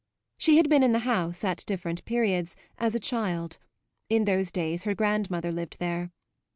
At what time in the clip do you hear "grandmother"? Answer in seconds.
4.95-5.51